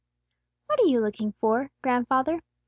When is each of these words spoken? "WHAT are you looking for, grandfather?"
"WHAT 0.65 0.79
are 0.79 0.87
you 0.87 0.99
looking 0.99 1.33
for, 1.39 1.69
grandfather?" 1.83 2.39